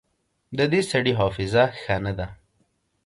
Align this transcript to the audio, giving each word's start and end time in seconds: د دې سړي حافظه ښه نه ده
د 0.57 0.59
دې 0.71 0.81
سړي 0.91 1.13
حافظه 1.19 1.63
ښه 1.81 1.95
نه 2.05 2.13
ده 2.17 2.27